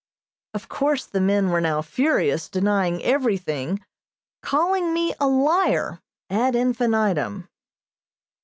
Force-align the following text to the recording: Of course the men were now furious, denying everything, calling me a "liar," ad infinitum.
Of 0.55 0.67
course 0.67 1.05
the 1.05 1.21
men 1.21 1.51
were 1.51 1.61
now 1.61 1.83
furious, 1.83 2.49
denying 2.49 3.03
everything, 3.03 3.83
calling 4.41 4.95
me 4.95 5.13
a 5.19 5.27
"liar," 5.27 5.99
ad 6.27 6.55
infinitum. 6.55 7.47